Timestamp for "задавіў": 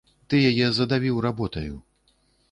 0.77-1.19